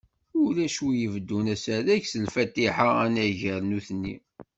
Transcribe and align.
Ulac 0.45 0.75
win 0.83 1.01
ibeddun 1.05 1.47
asarag 1.53 2.03
s 2.07 2.13
Lfatiḥa 2.25 2.87
anagar 3.05 3.61
nutni. 3.69 4.15